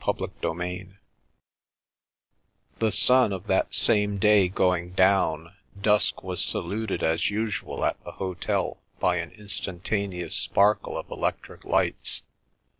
[0.03, 0.93] CHAPTER XIV
[2.79, 8.13] The sun of that same day going down, dusk was saluted as usual at the
[8.13, 12.23] hotel by an instantaneous sparkle of electric lights.